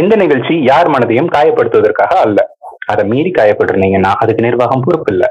[0.00, 2.38] இந்த நிகழ்ச்சி யார் மனதையும் காயப்படுத்துவதற்காக அல்ல.
[2.92, 5.24] அதை மீறி காயப்பட்டிருந்தீங்கன்னா அதுக்கு நிர்வாகம் பொறுப்பு இல்ல.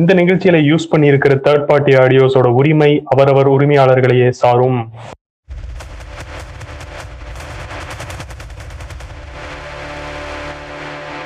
[0.00, 4.80] இந்த நிகழ்ச்சியில யூஸ் பண்ணியிருக்கிற தேர்ட் பார்ட்டி ஆடியோஸோட உரிமை அவரவர் உரிமையாளர்களையே சாரும்.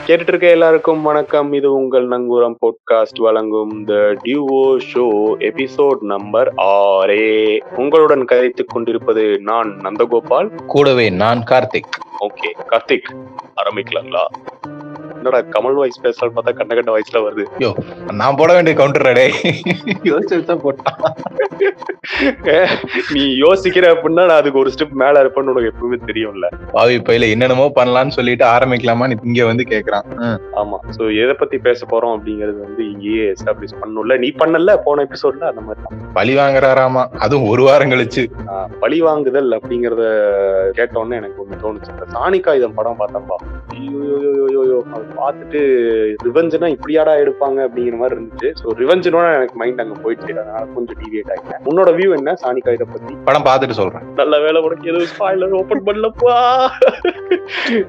[0.07, 1.53] கேட்டுட்டு இருக்க எல்லாருக்கும் வணக்கம்.
[1.53, 5.09] இது உங்கள் நங்கூரம் பாட்காஸ்ட் வழங்கும் the duo show
[5.39, 7.61] episode number ஆறே.
[7.77, 10.67] உங்களுடன் கதைத்துக் கொண்டிருப்பது நான் நந்தகோபால்.
[10.67, 11.91] கூடவே நான் கார்த்திக்.
[12.21, 13.15] ஓகே கார்த்திக்
[13.57, 14.27] ஆரம்பிக்கலாங்களா?
[15.19, 17.45] என்னடா கமல் வாய்ஸ் பேசலாம் பார்த்தா கண்ட கண்ட வாய்ஸ்ல வருது.
[18.21, 19.27] நான் போட வேண்டிய கவுண்டர் டே
[20.11, 21.01] யோசிச்சு போட்டான்
[23.15, 26.49] நீ யோசிக்கிற அப்படின்னா நான் அதுக்கு ஒரு ஸ்டெப் மேல இருப்பேன்னு உனக்கு எப்பவுமே தெரியும்ல.
[26.77, 30.07] பாவி பையில என்னென்னமோ பண்ணலாம்னு சொல்லிட்டு ஆரம்பிக்கலாமான்னு இங்க வந்து கேக்குறான்.
[30.61, 30.79] ஆமா.
[30.97, 34.17] சோ எதை பத்தி பேச போறோம் அப்படிங்கறது வந்து இங்கேயே எஸ்டாப்ளிஷ் பண்ணணும்ல.
[34.25, 36.01] நீ பண்ணல போன எபிசோட்ல அந்த மாதிரி.
[36.19, 37.05] பழி வாங்குறாராமா?
[37.25, 38.25] அதுவும் ஒரு வாரம் கழிச்சு.
[38.85, 40.05] பழி வாங்குதல் அப்படிங்கறத
[40.79, 41.93] கேட்டோன்னே எனக்கு ஒண்ணு தோணுச்சு.
[41.95, 43.37] இந்த சாணிக்காயுதம் படம் பார்த்தப்பா.
[43.77, 44.79] ஐயோ
[45.17, 45.61] பார்த்துட்டு
[46.27, 48.49] ரிவெஞ்சுனா இப்படியாடா எடுப்பாங்க அப்படிங்கிற மாதிரி இருந்துச்சு.
[48.61, 50.33] ஸோ ரிவெஞ்சுனோட எனக்கு மைண்ட் அங்க போயிடுச்சு.
[50.37, 52.37] அதனால கொஞ்சம் டிவியேட் ஆகிட்டேன் உன்னோட வியூ என்ன?
[52.45, 53.15] சாணிக்காயுதம் பத்தி.
[53.29, 54.07] படம் பார்த்துட்டு சொல்றேன்.
[54.23, 56.37] நல்ல வேலை உனக்கு எதுவும் ஸ்பாயிலர் ஓபன் பண்ணலப்பா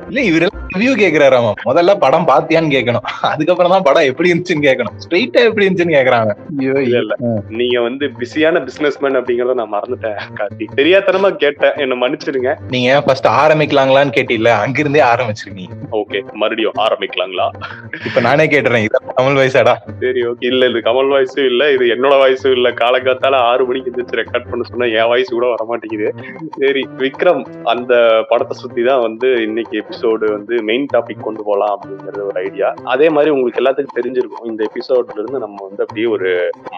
[0.10, 5.40] இல்ல இவரெல்லாம் ரிவ்யூ கேக்குறாராமா முதல்ல படம் பாத்தியான்னு கேட்கணும் அதுக்கப்புறம் தான் படம் எப்படி இருந்துச்சுன்னு கேட்கணும் ஸ்ட்ரெயிட்டா
[5.50, 7.14] எப்படி இருந்துச்சுன்னு கேக்குறாங்க ஐயோ இல்ல இல்ல.
[7.60, 10.66] நீங்க வந்து பிஸியான பிசினஸ் மேன் அப்படிங்கறத நான் மறந்துட்டேன் கார்த்தி.
[10.80, 11.76] தெரியாதனமா கேட்டேன்.
[11.84, 12.52] என்ன மன்னிச்சிடுங்க.
[12.76, 17.46] நீங்க ஃபர்ஸ்ட் ஆரம்பிக்கலாங்களான்னு கேட்டில அங்கிருந்தே ஆரம்பிச்சிருக்கீங்க ஓகே மறுபடியும் ஆரம்பிக்கலாங்களா
[18.08, 18.86] இப்ப நானே கேட்டுறேன்.
[19.18, 22.68] தமிழ் வயசாடா சரி ஓகே இல்ல இது கமல் வாய்ஸும் இல்ல இது என்னோட வாய்ஸும் இல்ல.
[22.82, 26.08] காலங்காத்தால ஆறு மணிக்கு எந்திரிச்சு ரெக்கார்ட் பண்ண சொன்னா என் வாய்ஸ் கூட வர மாட்டேங்குது.
[26.62, 27.42] சரி விக்ரம்
[27.74, 27.94] அந்த
[28.32, 33.08] படத்தை சுத்தி தான் வந்து இன்னைக்கு எபிசோடு வந்து மெயின் டாபிக் கொண்டு போலாம் அப்படிங்கிறது ஒரு ஐடியா அதே
[33.16, 36.30] மாதிரி உங்களுக்கு எல்லாத்துக்கும் தெரிஞ்சிருக்கும் இந்த எபிசோட்ல இருந்து நம்ம வந்து அப்படியே ஒரு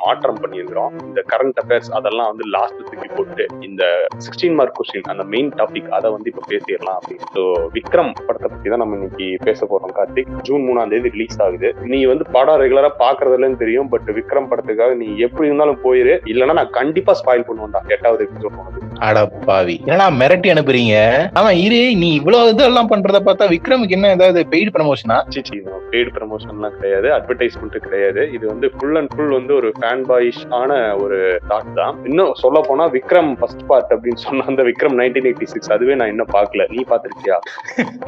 [0.04, 0.94] மாற்றம் பண்ணியிருக்கிறோம்.
[1.10, 3.84] இந்த கரண்ட் அஃபேர்ஸ் அதெல்லாம் வந்து லாஸ்ட் தூக்கி போட்டு இந்த
[4.26, 7.28] சிக்ஸ்டீன் மார்க் கொஸ்டின் அந்த மெயின் டாபிக் அதை வந்து இப்ப பேசிடலாம் அப்படின்னு.
[7.36, 7.44] ஸோ
[7.78, 11.70] விக்ரம் படத்தை பத்தி தான் நம்ம இன்னைக்கு பேச போறோம் கார்த்திக் ஜூன் மூணாம் தேதி ரிலீஸ் ஆகுது.
[11.92, 16.14] நீ வந்து படம் ரெகுலரா பாக்குறதுலன்னு தெரியும் பட் விக்ரம் படத்துக்காக நீ எப்படி இருந்தாலும் போயிரு.
[16.32, 18.80] இல்லைன்னா நான் கண்டிப்பா ஸ்பாயில் பண்ணுவேன் எட்டாவது எபிசோட் போனது.
[19.08, 19.76] அட பாவி.
[19.86, 20.96] என்னடா மிரட்டி அனுப்புறீங்க?
[21.40, 25.18] ஆமா இரு நீ இவ்வளவு இதெல்லாம் பண்றத பார்த்தா விக்ரமுக்கு என்ன ஏதாவது பெய்டு ப்ரமோஷனா
[25.94, 27.08] பெய்டு ப்ரமோஷன்லாம் கிடையாது.
[27.18, 28.22] அட்வர்டைஸ்மெண்ட் கிடையாது.
[28.36, 31.20] இது வந்து ஃபுல் அண்ட் ஃபுல் வந்து ஒரு ஃபேன் பாயிஷ் ஆன ஒரு
[31.52, 31.96] தாட் தான்.
[32.10, 36.12] இன்னும் சொல்ல போனா விக்ரம் ஃபர்ஸ்ட் பார்ட் அப்படின்னு சொன்ன அந்த விக்ரம் நைன்டீன் எயிட்டி சிக்ஸ் அதுவே நான்
[36.14, 36.66] இன்னும் பார்க்கல.
[36.76, 37.38] நீ பார்த்திருக்கியா?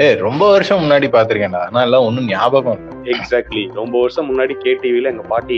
[0.03, 3.00] ஏ ரொம்ப வருஷம் முன்னாடி பாத்திருக்கேன்டா ஆனா எல்லாம் ஒண்ணும் ஞாபகம் இல்ல.
[3.13, 5.57] எக்ஸாக்ட்லி ரொம்ப வருஷம் முன்னாடி கே டிவில எங்க பாட்டி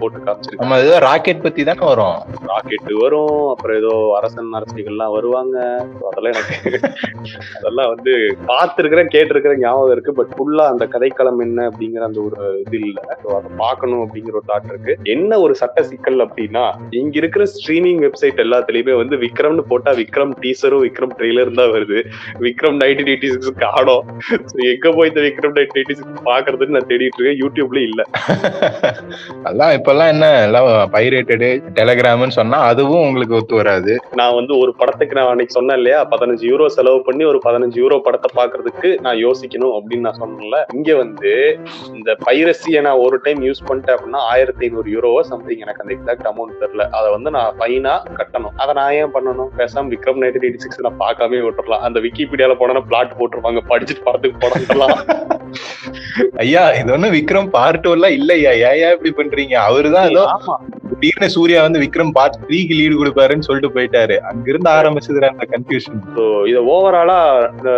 [0.00, 0.62] போட்டு காமிச்சிருக்காங்க.
[0.62, 2.16] நம்ம ஏதோ ராக்கெட் பத்தி தானே வரும்.
[2.50, 5.56] ராக்கெட் வரும் அப்புறம் ஏதோ அரசன் அரசிகள்லாம் வருவாங்க.
[6.10, 6.56] அதெல்லாம் எனக்கு
[7.58, 8.12] அதெல்லாம் வந்து
[8.50, 10.12] பார்த்துருக்கிறேன் கேட்டிருக்கிறேன் ஞாபகம் இருக்கு.
[10.18, 12.98] பட் ஃபுல்லா அந்த கதைக்களம் என்ன அப்படிங்கிற அந்த ஒரு இது இல்ல.
[13.36, 14.94] அதை பார்க்கணும் அப்படிங்கிற ஒரு தாட் இருக்கு.
[15.14, 16.64] என்ன ஒரு சட்ட சிக்கல் அப்படின்னா
[17.00, 22.00] இங்க இருக்கிற ஸ்ட்ரீமிங் வெப்சைட் எல்லாத்துலயுமே வந்து விக்ரம்னு போட்டா விக்ரம் டீசரும் விக்ரம் ட்ரெய்லரும் தான் வருது.
[22.48, 24.04] விக்ரம் நைன்டீன் எயிட்டி சிக்ஸ் காணும்.
[24.52, 27.40] ஸோ எங்க போய் இந்த விக்ரம் நைன்டீன் எயிட்டி சிக்ஸ் பாக்குறதுன்னு நான் தேடிட்டு இருக்கேன்.
[27.42, 28.02] யூடியூப்ல இல்ல.
[29.48, 30.42] அதான் இப்பெல்லாம் என்ன?
[30.42, 34.00] எல்லாம் பைரேட்டடு டெலகிராம்னு சொன்னா அதுவும் உங்களுக்கு ஒத்து வராது.
[34.12, 36.08] நான் வந்து ஒரு படத்துக்கு நான் அன்னைக்கு சொன்னேன் இல்லையா?
[36.10, 40.64] பதினஞ்சு யூரோ செலவு பண்ணி ஒரு பதினஞ்சு யூரோ படத்தை பாக்குறதுக்கு நான் யோசிக்கணும் அப்படின்னு நான் சொன்னேன்ல.
[40.74, 41.58] இங்க வந்து
[41.94, 46.32] இந்த பைரசியை நான் ஒரு டைம் யூஸ் பண்ணிட்டேன் அப்படின்னா ஆயிரத்தி ஐநூறு யூரோவோ சம்திங் எனக்கு அந்த எக்ஸாக்ட்
[46.32, 46.88] அமௌண்ட் தெரியல.
[46.90, 48.54] அதை வந்து நான் ஃபைனா கட்டணும்.
[48.56, 49.50] அதை நான் ஏன் பண்ணணும்?
[49.56, 51.80] பேசாம விக்ரம் நைன்டீன் எயிட்டி சிக்ஸ் நான் பார்க்காம விட்டுறலாம்.
[51.80, 53.60] அந்த விக்கிபீடியால போனா பிளாட் போட்டிருப்பாங்க.
[53.68, 54.98] படிச்சுட்டு படத்துக்கு போடலாம்
[56.42, 58.52] ஐயா இது ஒண்ணும் விக்ரம் பார்ட் எல்லாம் இல்லையா?
[58.68, 59.54] ஏயா இப்படி பண்றீங்க?
[59.68, 60.24] அவருதான் ஏதோ
[60.94, 64.16] திடீர்னு சூர்யா வந்து விக்ரம் பார்ட் த்ரீக்கு லீடு கொடுப்பாருன்னு சொல்லிட்டு போயிட்டாரு.
[64.28, 67.16] அங்கிருந்து ஆரம்பிச்சது அந்த கன்ஃபியூஷன் ஸோ இதை ஓவராலா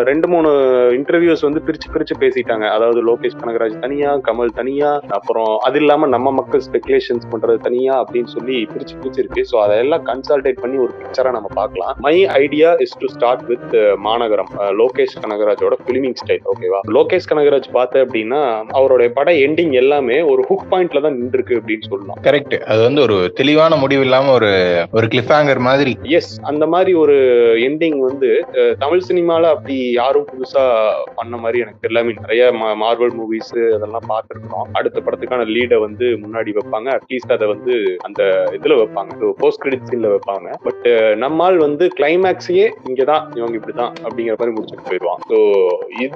[0.09, 0.51] ரெண்டு மூணு
[0.99, 2.67] இன்டர்வியூஸ் வந்து பிரிச்சு பிரிச்சு பேசிட்டாங்க.
[2.71, 8.33] அதாவது லோகேஷ் கனகராஜ் தனியா கமல் தனியா அப்புறம் அது இல்லாம நம்ம மக்கள் ஸ்பெகுலேஷன்ஸ் பண்றது தனியா அப்படின்னு
[8.35, 9.45] சொல்லி பிரிச்சு பிரிச்சு இருக்கு.
[9.51, 11.95] ஸோ அதெல்லாம் கன்சல்டேட் பண்ணி ஒரு பிக்சரா நம்ம பார்க்கலாம்.
[12.01, 13.73] My idea is to start with
[14.05, 14.53] Maanagaram.
[14.59, 18.23] Ah, Lokesh கனகராஜோட filming style ஓகேவா லோகேஷ் கனகராஜ் பார்த்த அப்படின்னா
[18.69, 22.17] அவருடைய பட எண்டிங் எல்லாமே ஒரு ஹுக் பாயிண்ட்ல தான் நின்றுருக்கு அப்படின்னு சொல்லலாம்.
[22.23, 25.97] கரெக்ட் அது வந்து ஒரு தெளிவான முடிவு இல்லாம ஒரு ஒரு கிளிஃப் ஹேங்கர் மாதிரி.
[26.03, 27.15] எஸ் அந்த மாதிரி ஒரு
[27.59, 28.45] எண்டிங் வந்து
[28.79, 32.03] தமிழ் சினிமால அப்படி யாரும் புதுசா பண்ண மாதிரி எனக்கு தெரியல.
[32.05, 36.99] Mean, நிறைய மார்வல் மூவிஸ் அதெல்லாம் பார்த்துருக்கோம் அடுத்த படத்துக்கான லீடை வந்து முன்னாடி வைப்பாங்க.
[36.99, 39.33] அட்லீஸ்ட் அதை வந்து அந்த இதுல வைப்பாங்க.
[39.39, 40.51] போஸ்ட் கிரெடிட் சீன்ல வைப்பாங்க.
[40.63, 45.39] பட் நம்மால் வந்து கிளைமேக்ஸையே இங்கதான் இவங்க இப்படிதான் அப்படிங்கிற மாதிரி முடிச்சுட்டு போயிடுவான் ஸோ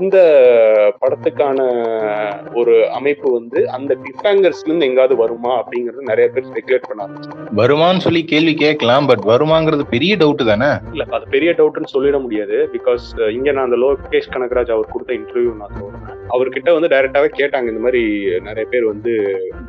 [0.00, 0.18] இந்த
[1.00, 1.58] படத்துக்கான
[2.54, 7.98] ஒரு அமைப்பு வந்து அந்த கிளிஃபேங்கர்ஸ்ல இருந்து எங்காவது வருமா அப்படிங்கறது நிறைய பேர் ஸ்பெகுலேட் பண்ண ஆரம்பிச்சாங்க வருமான்னு
[7.98, 10.70] சொல்லி கேள்வி கேட்கலாம் பட் வருமாங்கிறது பெரிய டவுட் தானே?
[10.92, 15.56] இல்ல அது பெரிய டவுட்னு சொல்லிட முடியாது பிகாஸ் இங்க நான் அந்த லோகேஷ் கனகராஜ் அவர் கொடுத்த இன்டர்வியூ
[15.56, 16.07] நான் சொல்றேன்.
[16.34, 17.68] அவர்கிட்ட வந்து டைரக்டாவே கேட்டாங்க.
[17.72, 18.02] இந்த மாதிரி
[18.40, 19.12] நிறைய பேர் வந்து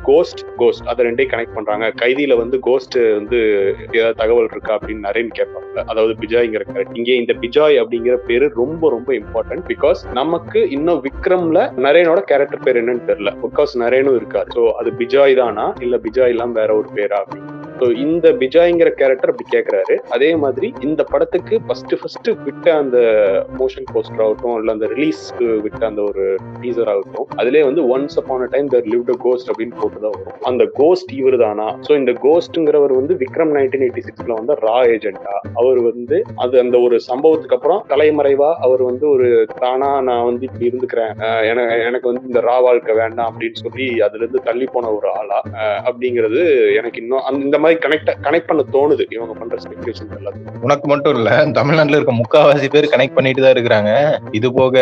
[0.02, 1.92] கோஸ்ட் கோஸ்ட் அதை ரெண்டையும் கனெக்ட் பண்றாங்க.
[2.02, 3.40] கைதியில வந்து கோஸ்ட் வந்து
[3.92, 5.84] ஏதாவது தகவல் இருக்கா அப்படின்னு நிறைய கேட்பாங்க.
[5.86, 11.60] அதாவது பிஜாய்ங்கிற கேரக்டர் இங்கே இந்த பிஜாய் அப்படிங்கிற பேரு ரொம்ப ரொம்ப இம்பார்ட்டன்ட் பிகாஸ் நமக்கு இன்னும் விக்ரம்ல
[11.86, 13.32] நரேனோட கேரக்டர் பேர் என்னன்னு தெரியல.
[13.46, 14.50] பிகாஸ் நரேனும் இருக்காரு.
[14.54, 15.72] ஸோ அது பிஜாய் தானா?
[15.80, 17.59] இல்ல பிஜாய் எல்லாம் வேற ஒரு பேரா அப்படின்னு.
[17.80, 22.98] ஸோ இந்த பிஜாய்ங்கிற கேரக்டர் அப்படி கேட்கறாரு அதே மாதிரி இந்த படத்துக்கு ஃபர்ஸ்ட் ஃபர்ஸ்ட் விட்ட அந்த
[23.60, 26.24] மோஷன் போஸ்டர் ஆகட்டும் இல்லை அந்த ரிலீஸ்க்கு விட்ட அந்த ஒரு
[26.60, 30.38] டீசர் ஆகட்டும் அதுலேயே வந்து once upon time there live a ghost அப்படின்னு போட்டு தான் வரும்.
[30.50, 35.34] அந்த கோஸ்ட் இவர் தானா ஸோ இந்த கோஸ்ட்ங்கிறவர் வந்து விக்ரம் நைன்டீன் எயிட்டி சிக்ஸ்ல வந்து ரா ஏஜென்டா
[35.60, 39.28] அவர் வந்து அது அந்த ஒரு சம்பவத்துக்கு அப்புறம் தலைமறைவா அவர் வந்து ஒரு
[39.60, 41.12] தானா நான் வந்து இப்படி இருந்துக்கிறேன்.
[41.88, 45.38] எனக்கு வந்து இந்த ரா வாழ்க்கை வேண்டாம் அப்படின்னு சொல்லி அதுல இருந்து தள்ளி போன ஒரு ஆளா?
[45.88, 46.42] அப்படிங்கிறது
[46.78, 50.60] எனக்கு இன்னும் அந்த இந்த மாதிரி கனெக்ட் கனெக்ட் பண்ண தோணுது இவங்க பண்ற ஸ்பெகுலேஷன் எல்லாத்தையும்.
[50.62, 53.90] உனக்கு மட்டும் இல்ல தமிழ்நாட்டுல இருக்க முக்காவாசி பேர் கனெக்ட் பண்ணிட்டு தான் இருக்கிறாங்க.
[54.32, 54.74] இது போக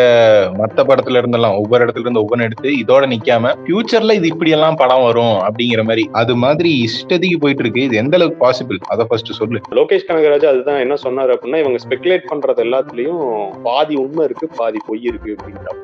[0.59, 5.03] மத்த படத்துல இருந்தெல்லாம் ஒவ்வொரு இடத்துல இருந்து ஒவ்வொன்று எடுத்து இதோட நிக்காம ஃபியூச்சர்ல இது இப்படி எல்லாம் படம்
[5.03, 9.61] வரும் அப்படிங்கிற மாதிரி அது மாதிரி இஷ்டத்துக்கு போயிட்டு இருக்கு இது எந்த அளவுக்கு பாசிபிள் அதை ஃபர்ஸ்ட் சொல்லு.
[9.71, 13.25] லோகேஷ் கனகராஜ் அதுதான் என்ன சொன்னாரு அப்படின்னா இவங்க ஸ்பெகுலேட் பண்றது எல்லாத்துலயும்
[13.63, 15.75] பாதி உண்மை இருக்கு பாதி பொய் இருக்கு அப்படின்ற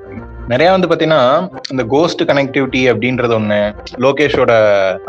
[0.52, 1.20] நிறைய வந்து பாத்தீங்கன்னா
[1.72, 3.58] இந்த கோஸ்ட் கனெக்டிவிட்டி அப்படின்றது ஒண்ணு
[4.04, 4.52] லோகேஷோட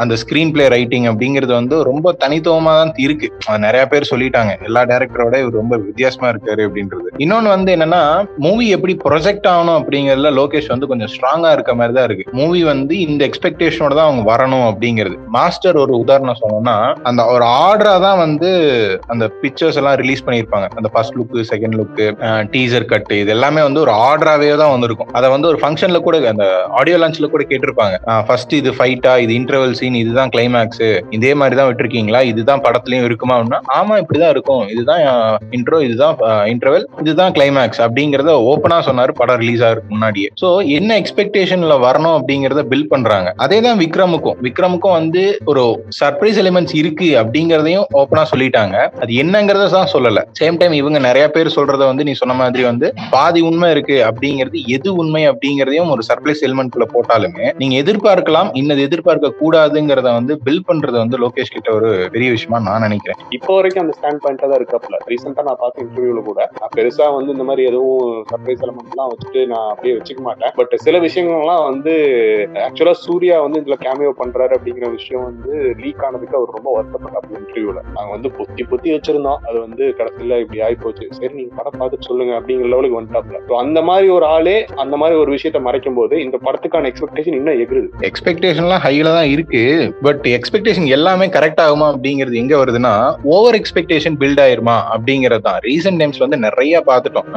[0.02, 3.28] அந்த ஸ்கிரீன் பிளே ரைட்டிங் அப்படிங்கிறது வந்து ரொம்ப தனித்துவமா தான் இருக்கு.
[3.66, 4.52] நிறைய பேர் சொல்லிட்டாங்க.
[4.68, 7.08] எல்லா டேரக்டரோட இவர் ரொம்ப வித்தியாசமா இருக்காரு அப்படின்றது.
[7.24, 8.02] இன்னொன்னு வந்து என்னன்னா
[8.46, 12.26] மூவி எப்படி ப்ரொஜெக்ட் ஆகணும் அப்படிங்கறதுல லோகேஷ் வந்து கொஞ்சம் ஸ்ட்ராங்கா இருக்க மாதிரி தான் இருக்கு.
[12.40, 15.18] மூவி வந்து இந்த எக்ஸ்பெக்டேஷனோட தான் அவங்க வரணும் அப்படிங்கிறது.
[15.38, 16.78] மாஸ்டர் ஒரு உதாரணம் சொன்னோம்னா
[17.12, 18.52] அந்த ஒரு ஆர்டரா தான் வந்து
[19.16, 20.70] அந்த பிக்சர்ஸ் எல்லாம் ரிலீஸ் பண்ணியிருப்பாங்க.
[20.80, 22.02] அந்த first look second look
[22.56, 25.12] teaser cut இது எல்லாமே வந்து ஒரு ஆர்டராகவே தான் வந்திருக்கும்.
[25.26, 26.46] அதை வந்து ஒரு ஃபங்க்ஷன்ல கூட அந்த
[26.80, 27.96] ஆடியோ லான்ச்ல கூட கேட்டிருப்பாங்க.
[28.28, 30.84] ஃபர்ஸ்ட் இது ஃபைட்டா இது இன்டர்வல் சீன் இதுதான் கிளைமேக்ஸ்
[31.18, 32.20] இதே மாதிரி தான் விட்டுருக்கீங்களா?
[32.32, 34.64] இதுதான் படத்துலயும் இருக்குமா அப்படின்னா ஆமா இப்படிதான் இருக்கும்.
[34.74, 35.02] இதுதான்
[35.58, 36.16] இன்ட்ரோ இதுதான்
[36.52, 40.30] இன்டர்வல் இதுதான் கிளைமேக்ஸ் அப்படிங்கறத ஓப்பனா சொன்னாரு படம் ரிலீஸ் ஆகிறதுக்கு முன்னாடியே.
[40.42, 43.32] சோ என்ன எக்ஸ்பெக்டேஷன்ல வரணும் அப்படிங்கறத பில் பண்றாங்க.
[43.46, 44.38] அதே தான் விக்ரமுக்கும்.
[44.48, 45.24] விக்ரமுக்கும் வந்து
[45.54, 45.64] ஒரு
[46.02, 48.78] சர்ப்ரைஸ் எலிமெண்ட்ஸ் இருக்கு அப்படிங்கறதையும் ஓப்பனா சொல்லிட்டாங்க.
[49.04, 50.22] அது என்னங்கறத தான் சொல்லல.
[50.42, 54.60] சேம் டைம் இவங்க நிறைய பேர் சொல்றத வந்து நீ சொன்ன மாதிரி வந்து பாதி உண்மை இருக்கு அப்படிங்கிறது
[54.78, 60.64] எது உண்மை அப்படிங்கறதையும் ஒரு சர்ப்ரைஸ் எலிமெண்ட் குள்ள போட்டாலுமே நீங்க எதிர்பார்க்கலாம் இன்னது எதிர்பார்க்க கூடாதுங்கிறத வந்து பில்
[60.70, 63.20] பண்றது வந்து லோகேஷ் கிட்ட ஒரு பெரிய விஷயமா நான் நினைக்கிறேன்.
[63.38, 67.34] இப்போ வரைக்கும் அந்த ஸ்டாண்ட் பாயிண்டா தான் இருக்காப்ல ரீசெண்டா நான் பார்த்த இன்டர்வியூல கூட நான் பெருசா வந்து
[67.36, 70.54] இந்த மாதிரி எதுவும் சர்ப்ரைஸ் எலமெண்ட் எல்லாம் வச்சுட்டு நான் அப்படியே வச்சுக்க மாட்டேன்.
[70.60, 71.94] பட் சில விஷயங்கள்லாம் வந்து
[72.68, 75.54] ஆக்சுவலா சூர்யா வந்து இதுல கேமியோ பண்றாரு அப்படிங்கிற விஷயம் வந்து
[75.84, 79.42] லீக் ஆனதுக்கு அவர் ரொம்ப வருத்தப்பட்டாப்ல இன்டர்வியூல நாங்க வந்து பொத்தி பொத்தி வச்சிருந்தோம்.
[79.48, 83.80] அது வந்து கடைசியில இப்படி ஆகி போச்சு சரி நீங்க படம் பார்த்துட்டு சொல்லுங்க அப்படிங்கிற லெவலுக்கு வந்துட்டாப்ல அந்த
[83.90, 87.88] மாதிரி ஒரு ஆளே அந்த மாதிரி ஒரு விஷயத்த மறைக்கும் போது இந்த படத்துக்கான எக்ஸ்பெக்டேஷன் இன்னும் எகிருது.
[88.10, 89.62] எக்ஸ்பெக்டேஷன்லாம் ஹைல தான் இருக்கு.
[90.08, 92.94] பட் எக்ஸ்பெக்டேஷன் எல்லாமே கரெக்ட் ஆகுமா அப்படிங்கிறது எங்க வருதுன்னா
[93.36, 95.60] ஓவர் எக்ஸ்பெக்டேஷன் பில்ட் ஆயிருமா அப்படிங்கிறது தான்.
[95.68, 97.30] ரீசெண்ட் டைம்ஸ்ல வந்து நிறைய பார்த்துட்டோம்.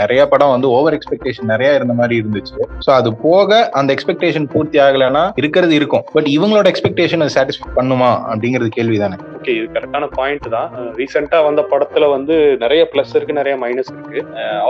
[0.00, 2.56] நிறைய படம் வந்து ஓவர் எக்ஸ்பெக்டேஷன் நிறைய இருந்த மாதிரி இருந்துச்சு.
[2.86, 6.04] ஸோ அது போக அந்த எக்ஸ்பெக்டேஷன் பூர்த்தி ஆகலைன்னா இருக்கிறது இருக்கும்.
[6.16, 10.70] பட் இவங்களோட எக்ஸ்பெக்டேஷன் சாட்டிஸ்ஃபை பண்ணுமா அப்படிங்கிறது கேள்வி தானே ஓகே இது கரெக்டான பாயிண்ட் தான்.
[10.98, 14.20] ரீசெண்டா வந்த படத்துல வந்து நிறைய பிளஸ் இருக்கு நிறைய மைனஸ் இருக்கு.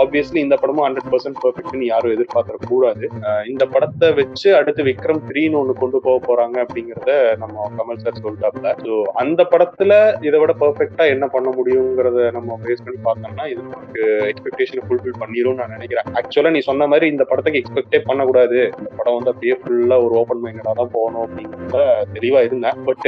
[0.01, 3.05] ஆப்வியஸ்லி இந்த படமும் ஹண்ட்ரட் பர்சன்ட் பெர்ஃபெக்ட்னு யாரும் எதிர்பார்த்துட கூடாது.
[3.51, 7.11] இந்த படத்தை வச்சு அடுத்து விக்ரம் த்ரீன்னு ஒண்ணு கொண்டு போக போறாங்க அப்படிங்கறத
[7.41, 8.69] நம்ம கமல் சார் சொல்லிட்டாப்ல.
[8.85, 8.93] ஸோ
[9.23, 9.91] அந்த படத்துல
[10.27, 15.59] இதை விட பெர்ஃபெக்டா என்ன பண்ண முடியுங்கிறத நம்ம பேஸ் பண்ணி பார்த்தோம்னா இது நமக்கு எக்ஸ்பெக்டேஷனை ஃபுல்ஃபில் பண்ணிரும்
[15.61, 16.09] நான் நினைக்கிறேன்.
[16.21, 18.59] ஆக்சுவலா நீ சொன்ன மாதிரி இந்த படத்துக்கு எக்ஸ்பெக்டே பண்ணக்கூடாது.
[18.79, 21.79] இந்த படம் வந்து அப்படியே ஃபுல்லா ஒரு ஓப்பன் மைண்டடா தான் போகணும் அப்படிங்கிறத
[22.17, 22.79] தெளிவா இருந்தேன்.
[22.89, 23.07] பட்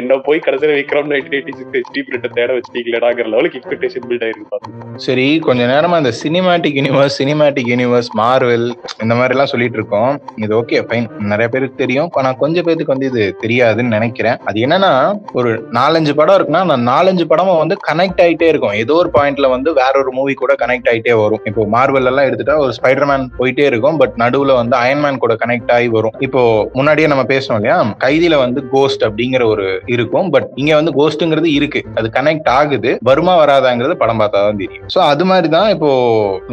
[0.00, 4.60] என்ன போய் கடைசியில Vikram nineteen eighty six HD பிரிண்ட தேட வச்சிட்டீங்களேடாங்கிற லெவலுக்கு எக்ஸ்பெக்டேஷன் பில்ட் ஆயிருக்கு
[5.06, 8.61] சரி கொஞ்ச நேரமா இந்த cinematic universe cinematic universe Marvel
[9.02, 10.12] இந்த மாதிரி எல்லாம் சொல்லிட்டு இருக்கோம்
[10.44, 12.08] இது ஓகே ஃபைன் நிறைய பேருக்கு தெரியும்.
[12.20, 14.38] ஆனா கொஞ்சம் பேருக்கு வந்து இது தெரியாதுன்னு நினைக்கிறேன்.
[14.50, 14.92] அது என்னன்னா
[15.38, 18.76] ஒரு நாலஞ்சு படம் இருக்குன்னா அந்த நாலஞ்சு படமும் வந்து கனெக்ட் ஆயிட்டே இருக்கும்.
[18.82, 21.42] ஏதோ ஒரு பாயிண்ட்ல வந்து வேற ஒரு மூவி கூட கனெக்ட் ஆயிட்டே வரும்.
[21.50, 23.98] இப்போ மார்வல் எல்லாம் எடுத்துட்டா ஒரு ஸ்பைடர்மேன் போயிட்டே இருக்கும்.
[24.02, 26.16] பட் நடுவுல வந்து அயன்மேன் கூட கனெக்ட் ஆகி வரும்.
[26.28, 26.42] இப்போ
[26.78, 27.78] முன்னாடியே நம்ம பேசணும் இல்லையா?
[28.04, 30.28] கைதியில வந்து கோஸ்ட் அப்படிங்கிற ஒரு இருக்கும்.
[30.34, 31.82] பட் இங்க வந்து கோஸ்ட்ங்கிறது இருக்கு.
[31.98, 32.92] அது கனெக்ட் ஆகுது.
[33.10, 34.88] வருமா வராதாங்கிறது படம் பார்த்தா தான் தெரியும்.
[34.94, 35.90] சோ அது மாதிரி தான் இப்போ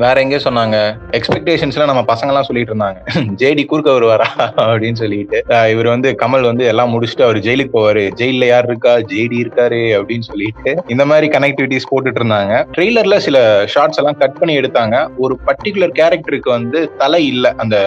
[0.04, 0.78] வேற எங்கே சொன்னாங்க.
[1.18, 3.00] எக்ஸ்பெக்டேஷன்ஸ்ல நம்ம பசங்க எல்லாம் சொல்லிட்டு இருந்தாங்க.
[3.42, 4.28] ஜேடி குறுக்க வருவாரா
[4.68, 5.38] அப்படின்னு சொல்லிட்டு.
[5.74, 8.04] இவர் வந்து கமல் வந்து எல்லாம் முடிச்சுட்டு அவர் ஜெயிலுக்கு போவாரு.
[8.22, 8.94] ஜெயில யார் இருக்கா?
[9.12, 12.54] ஜேடி இருக்காரு அப்படின்னு சொல்லிட்டு இந்த மாதிரி கனெக்டிவிட்டிஸ் போட்டுட்டு இருந்தாங்க.
[12.76, 13.38] ட்ரெய்லர்ல சில
[13.74, 14.96] ஷார்ட்ஸ் எல்லாம் கட் பண்ணி எடுத்தாங்க.
[15.26, 17.78] ஒரு பர்டிகுலர் கேரக்டருக்கு வந்து தலை இல்ல அந்த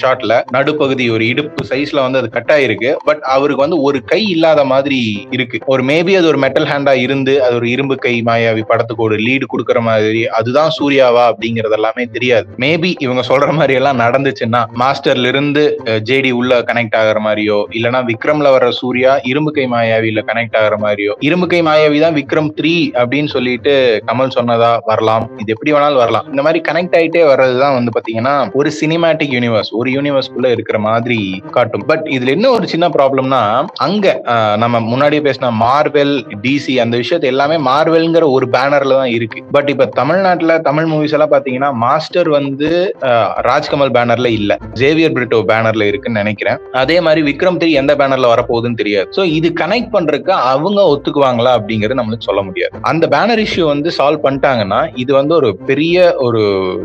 [0.00, 2.90] ஷார்ட்ல நடுப்பகுதி ஒரு இடுப்பு சைஸ்ல வந்து அது கட் ஆயிருக்கு.
[3.08, 5.00] பட் அவருக்கு வந்து ஒரு கை இல்லாத மாதிரி
[5.36, 5.58] இருக்கு.
[5.74, 9.44] ஒரு மேபி அது ஒரு மெட்டல் ஹேண்டா இருந்து அது ஒரு இரும்பு கை மாயாவி படத்துக்கு ஒரு லீடு
[9.52, 10.20] கொடுக்கற மாதிரி.
[10.38, 12.46] அதுதான் சூர்யாவா அப்படிங்கறது எல்லாமே தெரியாது.
[12.64, 15.62] மேபி இவங்க சொல்ற மாதிரி எல்லாம் நடந்துச்சுன்னா மாஸ்டர்ல இருந்து
[16.08, 21.14] ஜேடி உள்ள கனெக்ட் ஆகிற மாதிரியோ இல்லனா விக்ரம்ல வர சூர்யா இரும்பு கை மாயாவில கனெக்ட் ஆகிற மாதிரியோ
[21.28, 23.74] இரும்பு கை மாயாவி தான் விக்ரம் த்ரீ அப்படின்னு சொல்லிட்டு
[24.08, 25.24] கமல் சொன்னதா வரலாம்.
[25.42, 26.26] இது எப்படி வேணாலும் வரலாம்.
[26.32, 31.20] இந்த மாதிரி கனெக்ட் ஆயிட்டே வர்றதுதான் வந்து பாத்தீங்கன்னா ஒரு சினிமேட்டிக் யூனிவர்ஸ் ஒரு யூனிவர்ஸ்குள்ள இருக்கிற மாதிரி
[31.56, 31.86] காட்டும்.
[31.90, 33.42] பட் இதுல என்ன ஒரு சின்ன ப்ராப்ளம்னா
[33.86, 34.06] அங்க
[34.64, 36.14] நம்ம முன்னாடியே பேசின மார்வெல்
[36.44, 39.40] டிசி அந்த விஷயத்தை எல்லாமே மார்வெல்ங்கிற ஒரு பேனர்ல தான் இருக்கு.
[39.56, 42.70] பட் இப்ப தமிழ்நாட்டுல தமிழ் மூவிஸ் எல்லாம் பாத்தீங்கன்னா மாஸ்டர் வந்து
[43.48, 44.58] ராஜ்கமல் பேனர்ல இல்ல.
[44.80, 46.58] ஜேவியர் பிரிட்டோ பேனர்ல இருக்குன்னு நினைக்கிறேன்.
[46.82, 49.08] அதே மாதிரி விக்ரம் த்ரீ எந்த பேனர்ல வரப்போகுதுன்னு தெரியாது.
[49.16, 52.74] சோ இது கனெக்ட் பண்றதுக்கு அவங்க ஒத்துக்குவாங்களா அப்படிங்கறது நம்மளுக்கு சொல்ல முடியாது.
[52.82, 56.42] அந்த பேனர் இஷ்யூ வந்து சால்வ் பண்ணிட்டாங்கன்னா இது வந்து ஒரு பெரிய ஒரு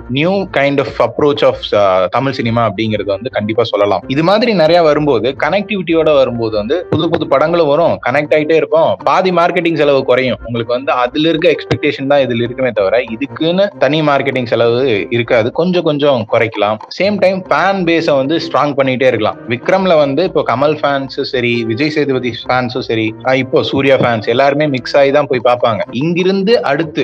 [0.10, 1.64] new kind of approach of
[2.10, 4.04] Tamil cinema அப்படிங்கறது வந்து கண்டிப்பா சொல்லலாம்.
[4.08, 7.96] இது மாதிரி நிறைய வரும்போது கனெக்டிவிட்டியோட வரும்போது வந்து புது புது படங்களும் வரும்.
[8.08, 8.92] கனெக்ட் ஆகிட்டே இருப்போம்.
[9.04, 10.40] பாதி மார்க்கெட்டிங் செலவு குறையும்.
[10.46, 15.52] உங்களுக்கு வந்து அதுல இருக்க எக்ஸ்பெக்டேஷன் தான் இதுல இருக்குமே தவிர இதுக்குன்னு தனி மார்க்கெட்டிங் செலவு இருக்காது.
[15.52, 16.46] கொஞ்சம் கொஞ்சம் குறையும்.
[16.48, 19.38] குறைக்கலாம் சேம் டைம் ஃபேன் பேஸை வந்து ஸ்ட்ராங் பண்ணிட்டே இருக்கலாம்.
[19.54, 23.06] விக்ரம்ல வந்து இப்போ கமல் ஃபேன்ஸும் சரி விஜய் சேதுபதி ஃபேன்ஸும் சரி
[23.44, 25.82] இப்போ சூர்யா ஃபேன்ஸ் எல்லாருமே மிக்ஸ் ஆகி தான் போய் பார்ப்பாங்க.
[26.02, 27.04] இங்கிருந்து அடுத்து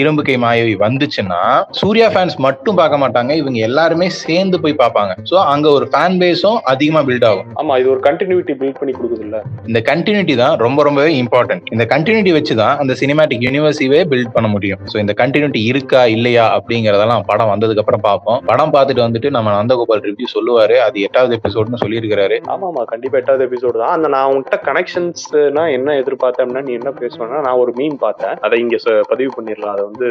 [0.00, 1.40] இரும்பு கை மாயவி வந்துச்சுன்னா
[1.80, 3.32] சூர்யா ஃபேன்ஸ் மட்டும் பார்க்க மாட்டாங்க.
[3.42, 5.14] இவங்க எல்லாருமே சேர்ந்து போய் பார்ப்பாங்க.
[5.30, 7.48] சோ அங்க ஒரு ஃபேன் பேஸும் அதிகமா பில்ட் ஆகும்.
[7.62, 9.36] ஆமா இது ஒரு கண்டினியூட்டி பில்ட் பண்ணி கொடுக்குது இல்ல
[9.68, 14.48] இந்த கண்டினியூட்டி தான் ரொம்ப ரொம்பவே இம்பார்ட்டன்ட் இந்த கண்டினியூட்டி வச்சு தான் அந்த சினிமாட்டிக் யூனிவர்சிவே பில்ட் பண்ண
[14.54, 14.82] முடியும்.
[14.92, 18.40] ஸோ இந்த கண்டினியூட்டி இருக்கா இல்லையா அப்படிங்கறதெல்லாம் படம் வந்ததுக்கு அப்புறம் பார்ப்போம்.
[18.50, 20.76] படம் பார்த்துட்டு வந்துட்டு நம்ம நந்தகோபால் ரிவ்யூ சொல்லுவாரு.
[20.86, 22.38] அது எட்டாவது எபிசோட்னு சொல்லியிருக்கிறாரு.
[22.54, 23.94] ஆமா ஆமா கண்டிப்பா எட்டாவது எபிசோடு தான்.
[23.96, 28.36] அந்த நான் உன்கிட்ட கனெக்ஷன்ஸ்னா என்ன எதிர்பார்த்தேன்னா நீ என்ன பேசுவேன்னா நான் ஒரு மீன் பார்த்தேன்.
[28.46, 28.76] அதை இங்க
[29.12, 29.74] பதிவு பண்ணிடலாம்.
[29.76, 30.06] அதை வந்து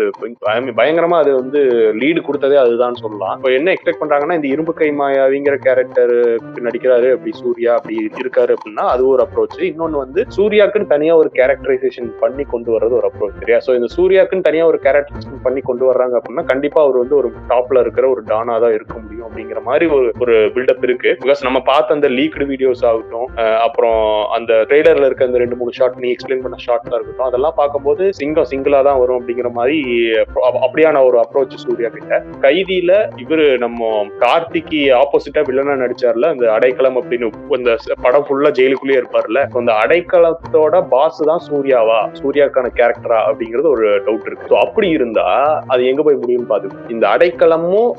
[0.79, 1.59] பயங்கரமா அது வந்து
[2.01, 3.35] லீடு கொடுத்ததே அதுதான் சொல்லலாம்.
[3.37, 6.13] இப்போ என்ன எக்ஸ்பெக்ட் பண்றாங்கன்னா இந்த இரும்பு கை மாயாவிங்கிற கேரக்டர்
[6.67, 12.09] நடிக்கிறாரு அப்படி சூர்யா அப்படி இருக்காரு அப்படின்னா அது ஒரு அப்ரோச் இன்னொன்னு வந்து சூர்யாக்குன்னு தனியா ஒரு கேரக்டரைசேஷன்
[12.23, 13.59] பண்ணி கொண்டு வர்றது ஒரு அப்ரோச் சரியா?
[13.67, 17.83] சோ இந்த சூர்யாக்குன்னு தனியா ஒரு கேரக்டரைசேஷன் பண்ணி கொண்டு வர்றாங்க அப்படின்னா கண்டிப்பா அவர் வந்து ஒரு டாப்ல
[17.85, 21.11] இருக்கிற ஒரு டானா தான் இருக்க முடியும் அப்படிங்கிற மாதிரி ஒரு ஒரு பில்டப் இருக்கு.
[21.23, 23.27] பிகாஸ் நம்ம பார்த்த அந்த லீக்டு வீடியோஸ் ஆகட்டும்
[23.65, 24.01] அப்புறம்
[24.37, 28.49] அந்த ட்ரெய்லர்ல இருக்க அந்த ரெண்டு மூணு ஷார்ட் நீ எக்ஸ்பிளைன் பண்ண ஷாட்லாம் இருக்கட்டும் அதெல்லாம் பார்க்கும்போது சிங்கம்
[28.51, 29.77] சிங்கிளா தான் வரும் அப்படிங்கிற மாதிரி
[30.65, 32.21] அப்படியான ஒரு அப்ரோச் சூர்யா கிட்ட.
[32.45, 32.91] கைதியில
[33.23, 33.89] இவரு நம்ம
[34.23, 37.71] கார்த்திக்கு ஆப்போசிட்டா வில்லனா நடிச்சார்ல அந்த அடைக்கலம் அப்படின்னு அந்த
[38.05, 39.41] படம் ஃபுல்லா ஜெயிலுக்குள்ளேயே இருப்பார்ல.
[39.59, 41.99] அந்த அடைக்கலத்தோட பாஸ் தான் சூர்யாவா?
[42.19, 44.49] சூர்யாக்கான கேரக்டரா அப்படிங்கிறது ஒரு டவுட் இருக்கு.
[44.51, 45.25] ஸோ அப்படி இருந்தா
[45.73, 47.89] அது எங்க போய் முடியும் பாத்து இந்த அடைக்கலமும்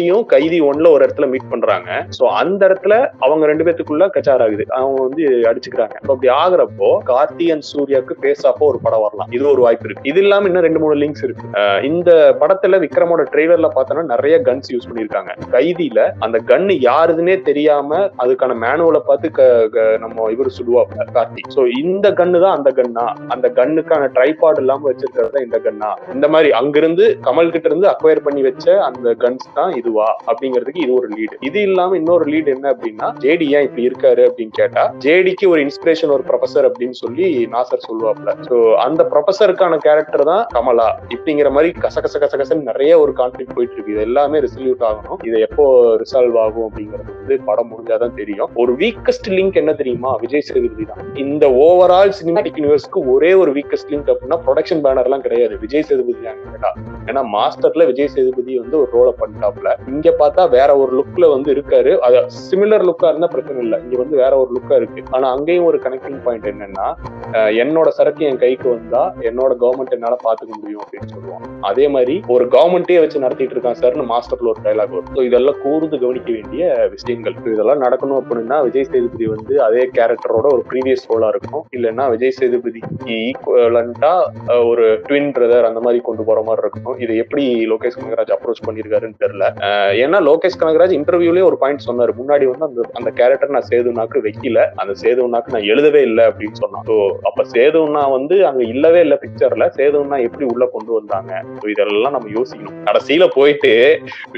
[0.00, 2.06] கார்த்தியும் கைதி ஒன்ல ஒரு இடத்துல மீட் பண்றாங்க.
[2.18, 4.64] சோ அந்த இடத்துல அவங்க ரெண்டு பேத்துக்குள்ள கச்சார் ஆகுது.
[4.68, 5.94] அவங்க வந்து அடிச்சுக்கிறாங்க.
[6.02, 9.28] அப்படி ஆகுறப்போ கார்த்தி அண்ட் சூர்யாக்கு பேஸ் ஒரு படம் வரலாம்.
[9.30, 10.08] இது ஒரு வாய்ப்பு இருக்கு.
[10.10, 11.46] இது இல்லாம இன்னும் ரெண்டு மூணு லிங்க்ஸ் இருக்கு.
[11.82, 18.56] இந்த படத்துல விக்ரமோட ட்ரெய்லர்ல பார்த்தோம்னா நிறைய கன்ஸ் யூஸ் பண்ணிருக்காங்க கைதியில அந்த கன்னு யாருதுன்னே தெரியாம அதுக்கான
[18.62, 21.42] மேனுவலை பார்த்து க- க- நம்ம இவர் சொல்லுவாப்ல கார்த்தி.
[21.54, 26.28] சோ இந்த கன்னு தான் அந்த கன்னா அந்த கன்னுக்கான ட்ரைபாட் இல்லாம வச்சிருக்கிறது தான் இந்த கன்னா இந்த
[26.28, 30.92] மாதிரி அங்கிருந்து கமல் கிட்ட இருந்து அக்வயர் பண்ணி வச்ச அந்த கன்ஸ் தான் இது இதுவா அப்படிங்கிறதுக்கு இது
[31.00, 35.46] ஒரு லீடு இது இல்லாம இன்னொரு லீடு என்ன அப்படின்னா ஜேடி ஏன் இப்படி இருக்காரு அப்படின்னு கேட்டா ஜேடிக்கு
[35.52, 38.56] ஒரு இன்ஸ்பிரேஷன் ஒரு ப்ரொஃபசர் அப்படின்னு சொல்லி நாசர் சொல்லுவாப்ல சோ
[38.86, 40.88] அந்த ப்ரொஃபசருக்கான கேரக்டர் தான் கமலா.
[41.14, 45.20] இப்படிங்கிற மாதிரி கசகச கசகசன்னு நிறைய ஒரு கான்ஃபிளிக் போயிட்டு இருக்கு இது எல்லாமே ரிசல்யூட் ஆகணும்.
[45.28, 45.64] இது எப்போ
[46.02, 48.50] ரிசால்வ் ஆகும் அப்படிங்கிறது வந்து படம் முடிஞ்சாதான் தெரியும்.
[48.62, 50.12] ஒரு வீக்கஸ்ட் லிங்க் என்ன தெரியுமா?
[50.24, 51.02] விஜய் சேதுபதி தான்.
[51.24, 55.56] இந்த ஓவரால் சினிமாட்டிக் யூனிவர்ஸ்க்கு ஒரே ஒரு வீக்கஸ்ட் லிங்க் அப்படின்னா ப்ரொடக்ஷன் பேனர் எல்லாம் கிடையாது.
[55.64, 56.72] விஜய் சேதுபதி தான் கேட்டா.
[57.10, 61.92] ஏன்னா மாஸ்டர்ல விஜய் சேதுபதி வந்து ஒரு ரோலை பண்ணிட்டாப்ல இங்க பார்த்தா வேற ஒரு லுக்ல வந்து இருக்காரு.
[62.06, 62.18] அது
[62.48, 63.78] சிமிலர் லுக்கா இருந்தா பிரச்சனை இல்லை.
[63.84, 65.02] இங்க வந்து வேற ஒரு லுக்கா இருக்கு.
[65.10, 66.86] ஆனா அங்கேயும் ஒரு கனெக்டிங் பாயிண்ட் என்னன்னா
[67.62, 72.44] என்னோட சரக்கு என் கைக்கு வந்தா என்னோட கவர்மெண்ட் என்னால பாத்துக்க முடியும் அப்படின்னு சொல்லுவான் அதே மாதிரி ஒரு
[72.54, 75.26] கவர்மெண்டே வச்சு நடத்திட்டு இருக்கான் சார்னு மாஸ்டர்ல ஒரு டைலாக் வரும்.
[75.28, 77.36] இதெல்லாம் கூர்ந்து கவனிக்க வேண்டிய விஷயங்கள்.
[77.54, 81.64] இதெல்லாம் நடக்கணும் அப்படின்னா விஜய் சேதுபதி வந்து அதே கேரக்டரோட ஒரு ப்ரீவியஸ் ரோலா இருக்கும்.
[81.76, 84.12] இல்லைன்னா விஜய் சேதுபதிக்கு ஈக்குவலண்டா
[84.70, 89.20] ஒரு ட்வின் பிரதர் அந்த மாதிரி கொண்டு போற மாதிரி இருக்கணும் இதை எப்படி லோகேஷ் கனகராஜ் அப்ரோச் பண்ணிருக்காருன்னு
[89.24, 89.46] தெரியல.
[90.02, 92.12] ஏன்னா லோகேஷ் கனகராஜ் இன்டர்வியூலயே ஒரு பாயிண்ட் சொன்னாரு.
[92.20, 94.60] முன்னாடி வந்து அந்த அந்த கேரக்டர் நான் சேதுனாக்கு வைக்கல.
[94.76, 96.84] அந்த சேதுனாக்கு நான் எழுதவே இல்லை அப்படின்னு சொன்னான்.
[96.86, 101.32] ஸோ அப்ப சேதுனா வந்து அங்க இல்லவே இல்லை பிக்சர்ல சேதுனா எப்படி உள்ள கொண்டு வந்தாங்க?
[101.74, 102.78] இதெல்லாம் நம்ம யோசிக்கணும்.
[102.84, 103.72] கடைசியில போயிட்டு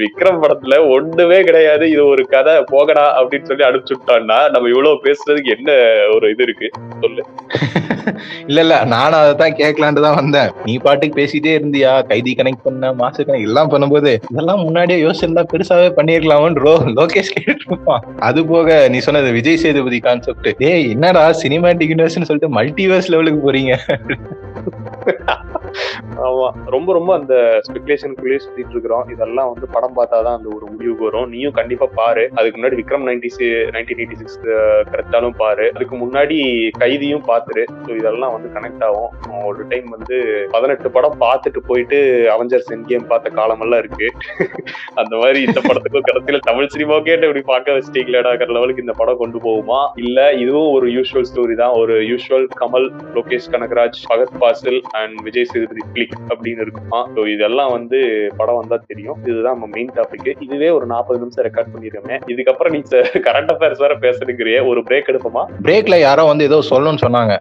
[0.01, 1.85] விக்ரம் படத்துல ஒண்ணுமே கிடையாது.
[1.89, 5.69] இது ஒரு கதை போகடா அப்படின்னு சொல்லி அனுப்பிச்சுட்டான்னா நம்ம இவ்வளவு பேசுறதுக்கு என்ன
[6.15, 6.69] ஒரு இது இருக்கு?
[7.03, 7.21] சொல்லு.
[8.49, 8.75] இல்ல இல்ல.
[8.85, 10.49] நானும் அதை தான் கேட்கலான்ட்டு தான் வந்தேன்.
[10.65, 11.91] நீ பாட்டுக்கு பேசிட்டே இருந்தியா?
[12.09, 18.03] கைதி கனெக்ட் பண்ண மாச கனெக்ட் எல்லாம் பண்ணும்போது இதெல்லாம் முன்னாடியே இருந்தா பெருசாவே பண்ணிருக்கலாமோன்னு ரோ லோகேஷ் கேட்டிருப்பான்
[18.21, 23.73] அது போக நீ சொன்னது விஜய் சேதுபதி கான்செப்ட் ஏய் என்னடா சினிமாட்டிக் யூனிவர்ஸ்னு சொல்லிட்டு மல்டிவர்ஸ் லெவலுக்கு போறீங்க?
[26.27, 29.09] ஆமா ரொம்ப ரொம்ப அந்த ஸ்பெகுலேஷனுக்குள்ளேயே சுத்திட்டு இருக்கிறோம்.
[29.09, 31.29] இதெல்லாம் வந்து படம் பார்த்தாதான் அந்த ஒரு முடிவுக்கு வரும்.
[31.29, 32.29] நீயும் கண்டிப்பா பாரு.
[32.35, 33.29] அதுக்கு முன்னாடி Vikram ninety
[33.71, 34.39] nineteen eighty six
[34.91, 35.71] கரெக்டாலும் பாரு.
[35.75, 39.43] அதுக்கு முன்னாடி கைதியும் பாத்துரு ஸோ இதெல்லாம் வந்து கனெக்ட் ஆகும்.
[39.45, 44.07] ஒரு டைம் வந்து பதினெட்டு படம் பார்த்துட்டு போயிட்டு அவஞ்சர்ஸ் என் கேம் பார்த்த காலமெல்லாம் இருக்கு.
[44.95, 49.87] அந்த மாதிரி இந்த படத்துக்கும் கடைசியில தமிழ் சினிமாவுக்கே இப்படி பார்க்க வச்சிட்டீங்களாடாங்கிற லெவலுக்கு இந்த படம் கொண்டு போகுமா?
[49.95, 51.71] இல்ல இதுவும் ஒரு யூஸ்வல் ஸ்டோரி தான்.
[51.71, 57.01] ஒரு யூஸ்வல் கமல் லோகேஷ் கனகராஜ் பகத் பாசில் அண்ட் விஜய் எழுதுறது கிளிக் அப்படின்னு இருக்குமா?
[57.15, 57.99] ஸோ இதெல்லாம் வந்து
[58.37, 59.19] படம் வந்தா தெரியும்.
[59.23, 62.19] இதுதான் நம்ம மெயின் டாபிக் இதுவே ஒரு நாற்பது நிமிஷம் ரெக்கார்ட் பண்ணிருக்கோமே.
[62.33, 62.81] இதுக்கப்புறம் நீ
[63.29, 65.45] கரண்ட் அஃபேர்ஸ் வேற பேசுறீங்கிறியே ஒரு பிரேக் எடுப்போமா?
[65.63, 67.35] பிரேக்ல யாரோ வந்து ஏதோ சொல்லணும்னு சொன்னாங்க.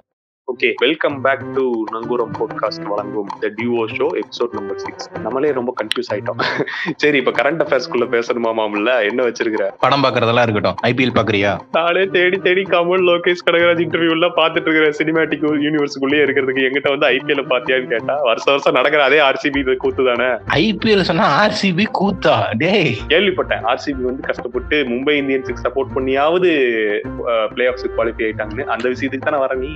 [0.50, 5.70] Okay welcome back to Nangooram podcast வழங்கும் the duo show episode number six நம்மளே ரொம்ப
[5.80, 6.40] கன்ஃபியூஸ் ஆயிட்டோம்.
[7.02, 8.90] சரி இப்ப கரண்ட் அஃபேர்ஸ்குள்ள பேசணுமா மாமல்ல?
[9.08, 9.66] என்ன வச்சிருக்கிற?
[9.84, 10.76] படம் பாக்குறதெல்லாம் இருக்கட்டும்.
[10.88, 16.64] ஐபிஎல் பாக்குறியா நானே தேடி தேடி கமல் லோகேஷ் கனகராஜ் இன்டர்வியூ எல்லாம் பாத்துட்டு இருக்கிற சினிமாட்டிக் யூனிவர்ஸுக்குள்ளேயே இருக்கிறதுக்கு
[16.68, 20.28] எங்கிட்ட வந்து ஐபிஎல் பாத்தியான்னு கேட்டா வருஷம் வருஷம் நடக்கிற அதே ஆர்சிபி கூத்து தானே?
[20.64, 22.36] ஐபிஎல் சொன்னா ஆர்சிபி கூத்தா?
[22.64, 22.92] டேய்.
[23.14, 23.64] கேள்விப்பட்டேன்.
[23.72, 26.52] ஆர்சிபி வந்து கஷ்டப்பட்டு மும்பை இந்தியன்ஸுக்கு சப்போர்ட் பண்ணியாவது
[27.54, 28.68] பிளே ஆஃப்ஸுக்கு குவாலிஃபை ஆயிட்டாங்கன்னு.
[28.76, 29.72] அந்த விஷயத்துக்கு தானே வர நீ?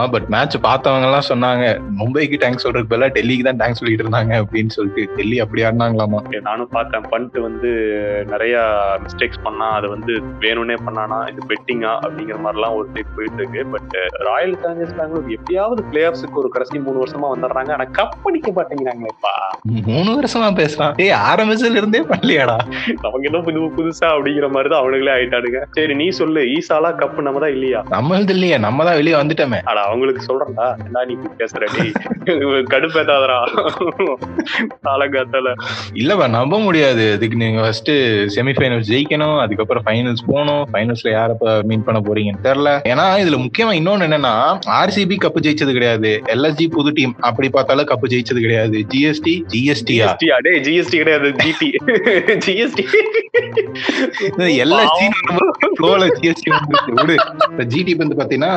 [0.00, 1.64] ஆமாமா பட் மேட்ச் பார்த்தவங்க எல்லாம் சொன்னாங்க
[1.98, 6.20] மும்பைக்கு தேங்க்ஸ் சொல்றதுக்கு பதிலா டெல்லிக்கு தான் தேங்க்ஸ் சொல்லிட்டு இருந்தாங்க அப்படின்னு சொல்லிட்டு டெல்லி அப்படி ஆடினாங்களாமா?
[6.48, 7.04] நானும் பார்த்தேன்.
[7.12, 7.70] பண்ட் வந்து
[8.32, 8.54] நிறைய
[9.04, 10.12] மிஸ்டேக்ஸ் பண்ணா அது வந்து
[10.44, 13.64] வேணும்னே பண்ணானா இது பெட்டிங்கா அப்படிங்கிற மாதிரிலாம் ஒரு டைப் போயிட்டு இருக்கு.
[13.74, 13.94] பட்
[14.28, 17.72] ராயல் சேலஞ்சர்ஸ் பெங்களூர் எப்படியாவது பிளே ஆஃப்ஸுக்கு ஒரு கடைசி மூணு வருஷமா வந்துடுறாங்க.
[17.78, 19.34] ஆனா கப் அடிக்க மாட்டேங்கிறாங்களேப்பா
[19.90, 20.94] மூணு வருஷமா பேசுறான்.
[21.00, 22.56] டேய் ஆரம்பிச்சதுல இருந்தே பண்ணலையாடா.
[23.06, 25.60] அவங்க என்ன புது புதுசா அப்படிங்கிற மாதிரி தான் அவனுங்களே ஆயிட்டானுங்க.
[25.78, 27.82] சரி நீ சொல்லு ஈசாலா கப் நம்ம தான் இல்லையா?
[27.96, 29.60] நம்மளது இல்லையே நம்ம தான் வெளியே வந்துட்டோமே.
[29.70, 31.62] ஆனா அவங்களுக்கு சொல்றேன்டா என்ன நீ பேசுற
[32.72, 33.38] கடுப்பேத்தாதரா
[34.86, 35.48] காலங்காத்தால.
[36.00, 37.04] இல்லப்பா நம்ப முடியாது.
[37.16, 37.90] இதுக்கு நீங்க ஃபர்ஸ்ட்
[38.36, 41.30] செமிஃபைனல்ஸ் ஜெயிக்கணும் அதுக்கப்புறம் ஃபைனல்ஸ் போகணும் ஃபைனல்ஸ்ல யார
[41.70, 42.72] மீட் பண்ண போறீங்கன்னு தெரியல.
[42.92, 44.34] ஏன்னா இதுல முக்கியமா இன்னொன்னு என்னன்னா
[44.80, 46.12] ஆர்சிபி கப்பு ஜெயிச்சது கிடையாது.
[46.34, 48.78] எல்எஸ்ஜி புது டீம் அப்படி பார்த்தாலும் கப்பு ஜெயிச்சது கிடையாது.
[48.92, 49.96] ஜிஎஸ்டி ஜிஎஸ்டி
[50.38, 51.70] அடே ஜிஎஸ்டி கிடையாது ஜிடி
[52.46, 52.84] ஜிஎஸ்டி
[54.64, 55.06] எல்எஸ்ஜி
[57.72, 58.52] ஜிஎஸ்டி வந்து பாத்தீங்கன்னா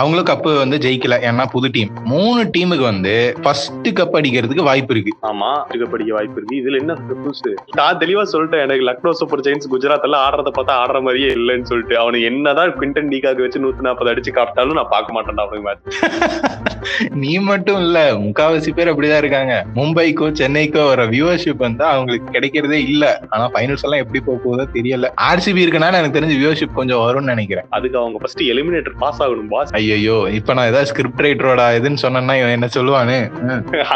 [0.00, 1.16] அவங்களும் கப்பு வந்து ஜெயிக்கல.
[1.20, 5.12] ஏன்னா புது டீம் மூணு டீமுக்கு வந்து ஃபர்ஸ்ட் கப் அடிக்கிறதுக்கு வாய்ப்பு இருக்கு.
[5.22, 5.50] ஆமா.
[5.74, 6.60] இது படிக்க வாய்ப்பு இருக்கு.
[6.60, 8.60] இதுல என்ன புதுசு நான் தெளிவா சொல்லிட்டேன்.
[8.60, 11.98] எனக்கு லக்னோ சூப்பர் ஜெயின்ஸ் குஜராத் எல்லாம் ஆடுறத பார்த்தா ஆடுற மாதிரியே இல்லைன்னு சொல்லிட்டு.
[11.98, 15.82] அவனுக்கு என்னதான் குவிண்டன் டீகாக்கு வச்சு நூத்தி நாற்பது அடிச்சு காப்பிட்டாலும் நான் பார்க்க மாட்டேன்டா அவனுக்கு மேட்ச்
[17.22, 17.98] நீ மட்டும் இல்ல.
[18.24, 19.66] முக்காவாசி பேர் அப்படிதான் இருக்காங்க.
[19.74, 23.04] மும்பைக்கோ சென்னைக்கோ வர வியூவர்ஷிப் வந்து அவங்களுக்கு கிடைக்கிறதே இல்ல.
[23.28, 25.08] ஆனா ஃபைனல்ஸ் எல்லாம் எப்படி போக போகுதோ தெரியல.
[25.22, 27.66] ஆர்சிபி இருக்கனால எனக்கு தெரிஞ்சு வியூவர்ஷிப் கொஞ்சம் வரும்னு நினைக்கிறேன்.
[27.70, 32.34] அதுக்கு அவங்க ஃபர்ஸ்ட் எலிமினேட்டர் பாஸ் ஆகணும் பாஸ் ஐயோ இப்ப நான் ஏதாவது ஸ்கிரிப்ட் ரைட்டரோட இதுன்னு சொன்னேன்னா
[32.40, 33.16] இவன் என்ன சொல்லுவானு?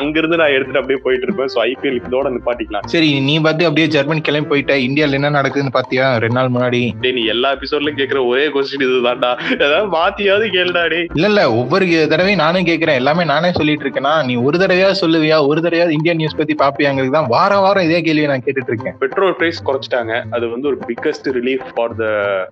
[0.00, 2.86] அங்கிருந்து நான் எடுத்துட்டு அப்படியே போயிட்டு இருப்பேன் சோ ஐபிஎல் இதோட நிப்பாட்டிக்கலாம்.
[2.94, 4.76] சரி நீ பார்த்து அப்படியே ஜெர்மன் கிளம்பி போயிட்ட.
[4.88, 6.82] இந்தியால என்ன நடக்குதுன்னு பாத்தியா ரெண்டு நாள் முன்னாடி.
[7.18, 9.32] நீ எல்லா எபிசோட்லயும் கேக்குற ஒரே கொஸ்டின் இதுதான்டா.
[9.64, 12.98] ஏதாவது மாத்தியாவது கேளுடா டே இல்ல இல்ல ஒவ்வொரு தடவையும் நானே கேக்குறேன்.
[13.02, 15.38] எல்லாமே நானே சொல்லிட்டு இருக்கேனா நீ ஒரு தடவையா சொல்லுவியா?
[15.50, 19.36] ஒரு தடவையா இந்தியன் நியூஸ் பத்தி பாப்பியாங்கிறது தான் வாரம் வாரம் இதே கேள்வியை நான் கேட்டுட்டு இருக்கேன் பெட்ரோல்
[19.40, 20.14] பிரைஸ் குறைச்சிட்டாங்க.
[20.36, 22.06] அது வந்து ஒரு biggest relief for the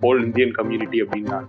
[0.05, 1.47] whole Indian community அப்படின்னு நான்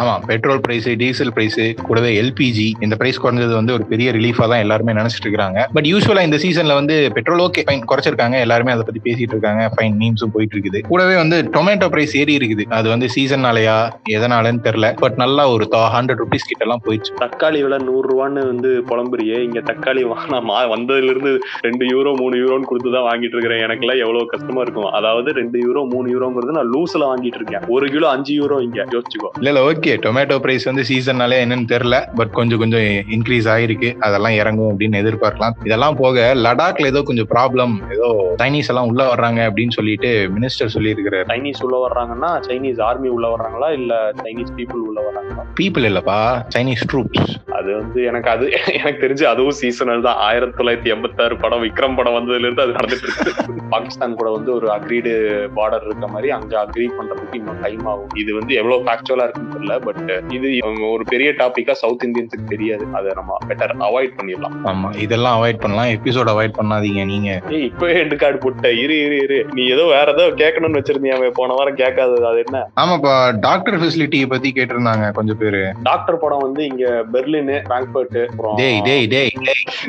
[0.00, 4.62] ஆமா பெட்ரோல் பிரைஸ் டீசல் பிரைஸ் கூடவே எல்பிஜி இந்த பிரைஸ் குறைஞ்சது வந்து ஒரு பெரிய ரிலீஃபா தான்
[4.64, 5.58] எல்லாருமே நினைச்சிட்டு இருக்காங்க.
[5.74, 8.36] பட் யூஸ்வலா இந்த சீசன்ல வந்து பெட்ரோல் ஓகே ஃபைன் குறைச்சிருக்காங்க.
[8.46, 9.64] எல்லாருமே அதை பத்தி பேசிட்டு இருக்காங்க.
[9.76, 10.80] ஃபைன் மீம்ஸும் போயிட்டு இருக்குது.
[10.90, 12.66] கூடவே வந்து டொமேட்டோ பிரைஸ் ஏறி இருக்குது.
[12.78, 13.76] அது வந்து சீசன்னாலயா
[14.16, 14.90] எதனாலன்னு தெரியல.
[15.04, 15.66] பட் நல்லா ஒரு
[15.96, 17.12] ஹண்ட்ரட் ருபீஸ் கிட்ட எல்லாம் போயிடுச்சு.
[17.24, 19.38] தக்காளி விலை நூறு ரூபான்னு வந்து புலம்புறியே.
[19.48, 20.40] இங்க தக்காளி வாங்கினா
[20.74, 21.32] வந்ததுல இருந்து
[21.66, 23.62] ரெண்டு யூரோ மூணு யூரோன்னு கொடுத்து தான் வாங்கிட்டு இருக்கிறேன்.
[23.66, 24.90] எனக்கு எல்லாம் எவ்வளவு கஷ்டமா இருக்கும்.
[24.98, 27.64] அதாவது ரெண்டு யூரோ மூணு யூரோங்கிறது நான் லூஸ்ல வாங்கிட்டு இருக்கேன்.
[27.76, 28.80] ஒரு கிலோ அஞ்சு யூரோ இங்க.
[28.94, 29.30] யோசிச்சுக்கோ.
[29.40, 31.97] இல்ல இல்ல ஓகே டொமேட்டோ பிரைஸ் வந்து சீசன்னாலே என்னன்னு தெரியல.
[32.18, 33.90] பட் கொஞ்சம் கொஞ்சம் இன்க்ரீஸ் ஆயிருக்கு.
[34.06, 35.56] அதெல்லாம் இறங்கும் அப்படின்னு எதிர்பார்க்கலாம்.
[35.68, 38.08] இதெல்லாம் போக லடாக்ல ஏதோ கொஞ்சம் ப்ராப்ளம் ஏதோ
[38.42, 43.26] சைனீஸ் எல்லாம் உள்ள வர்றாங்க அப்படின்னு சொல்லிட்டு மினிஸ்டர் சொல்லி இருக்கிறாரு சைனீஸ் உள்ள வர்றாங்கன்னா சைனீஸ் ஆர்மி உள்ள
[43.34, 43.70] வர்றாங்களா?
[43.78, 45.44] இல்ல சைனீஸ் பீப்புள் உள்ள வர்றாங்களா?
[45.60, 46.18] பீப்புள் இல்லப்பா
[46.56, 48.46] சைனீஸ் ட்ரூப்ஸ் அது வந்து எனக்கு அது
[48.80, 50.20] எனக்கு தெரிஞ்சு அதுவும் சீசனல் தான்.
[50.28, 54.68] ஆயிரத்தி தொள்ளாயிரத்தி எண்பத்தாறு படம் விக்ரம் படம் வந்ததுல இருந்து அது நடந்துட்டு இருக்கு பாகிஸ்தான் கூட வந்து ஒரு
[54.76, 55.12] அக்ரீடு
[55.58, 58.12] பார்டர் இருக்க மாதிரி அங்க அக்ரி பண்றதுக்கு இன்னும் டைம் ஆகும்.
[58.22, 60.48] இது வந்து எவ்வளவு ஃபேக்சுவலா இருக்குன்னு தெரியல பட் இது
[60.94, 62.86] ஒரு பெரிய டாபிக்கா சவுத் இந்தியன்ஸுக்கு தெரியாது.
[62.92, 64.56] அதை நம்ம பெட்டர் அவாய்ட் பண்ணிடலாம்.
[64.64, 65.86] ஆமா இதெல்லாம் அவாய்ட் பண்ணலாம்.
[65.86, 67.30] எபிசோட் அவாய்ட் பண்ணாதீங்க நீங்க.
[67.50, 68.72] ஏய் இப்பவே எண்டு கார்டு போட்ட.
[68.72, 69.46] இரு இரு இரு.
[69.54, 72.26] நீ ஏதோ வேற ஏதோ கேட்கணும்னு வச்சிருந்தியாமே போன வாரம் கேட்காதது.
[72.26, 72.70] அது என்ன?
[72.80, 75.72] ஆமாப்பா டாக்டர் ஃபெசிலிட்டியை பத்தி கேட்டிருந்தாங்க கொஞ்சம் பேரு.
[75.82, 79.30] டாக்டர் படம் வந்து இங்க பெர்லின் பிராங்க்பர்ட் டேய் டேய் டேய்.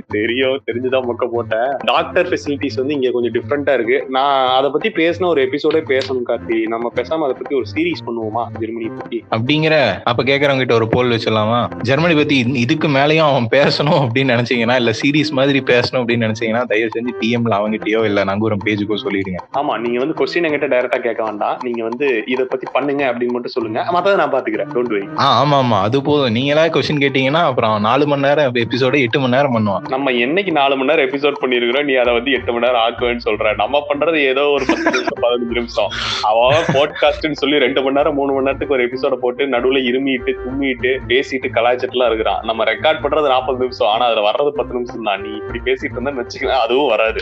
[0.07, 1.69] தெரியும் தெரிஞ்சுதான் மொக்க போட்டேன்.
[1.77, 4.05] டாக்டர் ஃபெசிலிட்டிஸ் வந்து இங்க கொஞ்சம் டிஃப்ரெண்டா இருக்கு.
[4.09, 6.61] நான் அதை பத்தி பேசின ஒரு எபிசோட பேசணும் கார்த்தி.
[6.61, 9.25] நம்ம பேசாம அதை பத்தி ஒரு சீரிஸ் பண்ணுவோமா ஜெர்மனி பத்தி?
[9.31, 11.59] அப்படிங்கிற அப்ப கேக்குறவங்க கிட்ட ஒரு போல் வச்சிடலாமா?
[11.89, 16.63] ஜெர்மனி பத்தி இது- இதுக்கு மேலயும் அவன் பேசணும் அப்படின்னு நினைச்சீங்கன்னா இல்ல சீரிஸ் மாதிரி பேசணும் அப்படின்னு நினைச்சீங்கன்னா
[16.63, 19.35] தயவு செஞ்சு டிஎம்ல அவங்ககிட்டயோ இல்ல நங்கூரம் பேஜுக்கோ சொல்லிடுங்க.
[19.53, 21.59] ஆமா நீங்க வந்து கொஸ்டின் என்கிட்ட டைரக்டா கேட்க வேண்டாம்.
[21.63, 23.85] நீங்க வந்து இத பத்தி பண்ணுங்க அப்படின்னு மட்டும் சொல்லுங்க.
[23.93, 24.69] மத்தத நான் பாத்துக்கிறேன்.
[24.73, 25.81] டோன்ட் வெரி ஆ ஆமா ஆமா.
[25.81, 26.31] அது போதும்.
[26.31, 29.87] நீங்களா கொஸ்டின் கேட்டீங்கன்னா அப்புறம் நாலு மணி நேரம் எபிசோட எட்டு மணி நேரம் பண்ணுவான்.
[29.87, 33.55] நம்ம என்னைக்கு நாலு மணி நேரம் எபிசோட் பண்ணிருக்கிறோம் நீ அதை வந்து எட்டு மணி நேரம் ஆக்குவேன்னு சொல்ற.
[33.55, 35.89] நம்ம பண்றது ஏதோ ஒரு பத்து நிமிஷம் பதினஞ்சு நிமிஷம்.
[36.21, 40.97] அவன் போட்காஸ்ட்னு சொல்லி ரெண்டு மணி நேரம் மூணு மணி நேரத்துக்கு ஒரு எபிசோட போட்டு நடுவுல இருமிட்டு தும்மிட்டு
[41.07, 42.41] பேசிட்டு கலாய்ச்சிட்டுலாம் இருக்கிறான்.
[42.49, 43.89] நம்ம ரெக்கார்ட் பண்றது நாற்பது நிமிஷம்.
[43.93, 45.21] ஆனா அதுல வர்றது பத்து நிமிஷம் தான்.
[45.25, 47.19] நீ இப்படி பேசிட்டு இருந்தா வச்சுக்கலாம் அதுவும் வராது.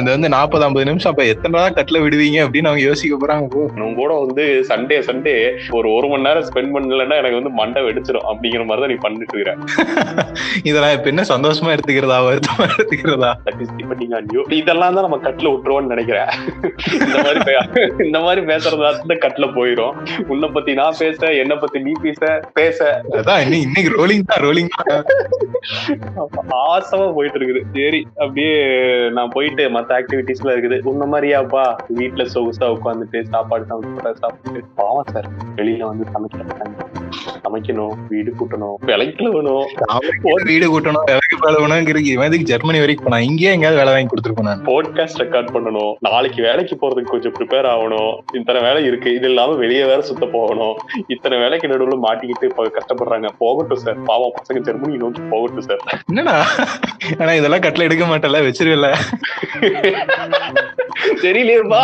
[0.00, 1.12] இது வந்து நாற்பது ஐம்பது நிமிஷம்.
[1.12, 5.34] அப்ப எத்தனை நாள் கட்டில விடுவீங்க அப்படின்னு அவங்க யோசிக்க போறாங்க உன் கூட வந்து சண்டே சண்டே
[5.76, 9.36] ஒரு ஒரு மணி நேரம் ஸ்பெண்ட் பண்ணலன்னா எனக்கு வந்து மண்டை வெடிச்சிடும் அப்படிங்கிற மாதிரி தான் நீ பண்ணிட்டு
[9.36, 9.54] இருக்கிற
[10.70, 12.18] இதெல்லாம் இப்ப என்ன சந்தோஷமா எடுத்துக்கிறதா?
[12.28, 13.30] வருத்தமா எடுத்துக்கிறதா.
[14.60, 16.30] இதெல்லாம் தான் நம்ம கட்ல விட்டுருவோம்னு நினைக்கிறேன்.
[17.06, 17.40] இந்த மாதிரி
[18.08, 19.94] இந்த மாதிரி பேசுறதா தான் கட்ல போயிரும்.
[20.32, 23.02] உன்னை பத்தி நான் பேச என்ன பத்தி நீ பேச பேச.
[23.10, 24.70] அதான் இன்னைக்கு ரோலிங் தான் ரோலிங்
[26.72, 27.62] ஆசமா போயிட்டு இருக்குது.
[27.72, 28.54] சரி அப்படியே
[29.10, 30.78] நான் போயிட்டு மத்த ஆக்டிவிட்டிஸ்ல இருக்குது.
[30.84, 31.64] உன்ன மாதிரியாப்பா
[31.98, 36.99] வீட்டுல சொகுசா உட்காந்துட்டு சாப்பாடு சாப்பிட்டு சாப்பிட்டு பாவம் சார் வெளியில வந்து சமைக்க
[37.44, 39.66] சமைக்கணும் வீடு கூட்டணும் விலைக்கு வேணும்
[40.50, 44.64] வீடு கூட்டணும் விலைக்கு எதுக்கு ஜெர்மனி வரைக்கும் போனா இங்கேயே எங்கேயாவது வேலை வாங்கி கொடுத்துருப்போம் நான்.
[44.70, 45.92] போட்காஸ்ட் ரெக்கார்ட் பண்ணணும்.
[46.06, 48.12] நாளைக்கு வேலைக்கு போறதுக்கு கொஞ்சம் ப்ரிப்பேர் ஆகணும்.
[48.38, 49.08] இத்தனை வேலை இருக்கு.
[49.18, 50.76] இது இல்லாம வெளியே வேற சுத்த போகணும்.
[51.14, 53.30] இத்தனை வேலைக்கு நடுவுல மாட்டிக்கிட்டு கஷ்டப்படுறாங்க.
[53.42, 56.36] போகட்டும் சார் பாவம் பசங்க ஜெர்மனி நோக்கி போகட்டும் சார் என்னடா?
[57.20, 58.88] ஆனா இதெல்லாம் கட்டில எடுக்க மாட்டல வச்சிருவில்ல
[61.24, 61.82] தெரியலையேப்பா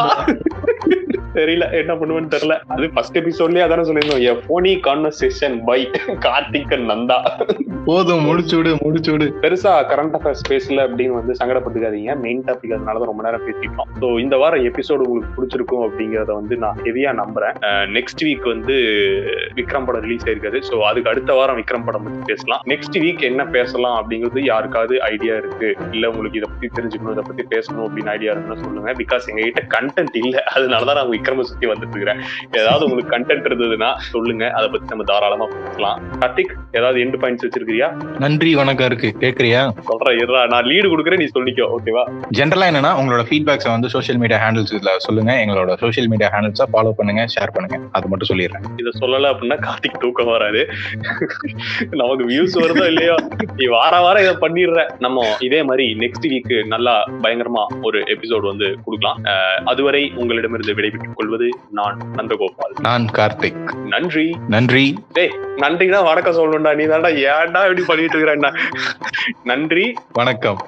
[1.39, 2.57] தெரியல என்ன பண்ணுவேன்னு தெரியல.
[2.75, 4.25] அது ஃபர்ஸ்ட் எபிசோட்லயே அதானே சொல்லியிருந்தோம்.
[4.31, 5.81] A phony conversation by
[6.27, 7.19] Karthik Nanda.
[7.89, 12.13] போதும் முடிச்சுடு முடிச்சுடு பெருசா கரண்ட் அஃபேர்ஸ் பேசல அப்படின்னு வந்து சங்கடப்பட்டுக்காதீங்க.
[12.25, 13.91] மெயின் டாபிக் அதனாலதான் ரொம்ப நேரம் பேசிட்டோம்.
[14.01, 17.57] ஸோ இந்த வாரம் எபிசோடு உங்களுக்கு பிடிச்சிருக்கும் அப்படிங்கறத வந்து நான் ஹெவியா நம்புறேன்.
[17.97, 18.77] நெக்ஸ்ட் வீக் வந்து
[19.59, 20.61] விக்ரம் படம் ரிலீஸ் ஆயிருக்காது.
[20.71, 22.63] ஸோ அதுக்கு அடுத்த வாரம் விக்ரம் படம் பத்தி பேசலாம்.
[22.73, 25.71] நெக்ஸ்ட் வீக் என்ன பேசலாம் அப்படிங்கிறது யாருக்காவது ஐடியா இருக்கு?
[25.93, 28.93] இல்ல உங்களுக்கு இதை பத்தி தெரிஞ்சுக்கணும் இதை பத்தி பேசணும் அப்படின்னு ஐடியா இருக்குன்னு சொல்லுங்க.
[29.03, 30.37] பிகாஸ் எங்க கிட்ட கண்டென்ட் இல்ல.
[30.57, 32.21] அதனாலதான் நான் விக்ரம சுத்தி வந்துட்டு இருக்கிறேன்
[32.61, 34.45] ஏதாவது உங்களுக்கு கண்டென்ட் இருந்ததுன்னா சொல்லுங்க.
[34.59, 35.99] அதை பத்தி நம்ம தாராளமா பேசலாம்.
[36.21, 37.89] கார்த்திக் ஏதாவது எண்டு பாயிண்ட்ஸ் வச்சிருக்கிறியா?
[38.25, 39.11] நன்றி வணக்கம் இருக்கு.
[39.25, 39.61] கேக்குறியா?
[39.91, 42.05] சொல்றேன் இருடா நான் லீடு கொடுக்குறேன் நீ சொல்லிக்கோ ஓகேவா
[42.39, 45.33] ஜென்ரலா என்னன்னா உங்களோட ஃபீட்பேக்ஸை வந்து சோஷியல் மீடியா ஹேண்டில்ஸ் இதுல சொல்லுங்க.
[45.45, 47.79] எங்களோட சோஷியல் மீடியா ஹேண்டில்ஸை ஃபாலோ பண்ணுங்க ஷேர் பண்ணுங்க.
[47.97, 48.65] அது மட்டும் சொல்லிடுறேன்.
[48.83, 50.63] இத சொல்லல அப்படின்னா கார்த்திக் தூக்கம் வராது.
[52.03, 53.17] நமக்கு வியூஸ் வருதோ இல்லையோ?
[53.61, 54.81] நீ வார வாரம் இதை பண்ணிடுற.
[55.05, 59.21] நம்ம இதே மாதிரி நெக்ஸ்ட் வீக் நல்லா பயங்கரமா ஒரு எபிசோட் வந்து கொடுக்கலாம்.
[59.73, 60.75] அதுவரை உங்களிடமிருந்து
[61.17, 62.75] கொள்வது நான் நந்தகோபால்.
[62.81, 63.87] நான் கார்த்திக்.
[63.87, 64.39] நன்றி.
[64.49, 65.05] நன்றி.
[65.57, 66.75] நன்றினா வணக்கம் சொல்லணும்டா.
[66.75, 68.51] நீ தான்டா ஏன்டா இப்படி பண்ணிட்டு இருக்கிறேன்டா
[69.45, 69.95] நன்றி.
[70.13, 70.61] வணக்கம்.